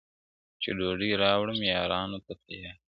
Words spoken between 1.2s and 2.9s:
راوړم یارانو ته تیاره-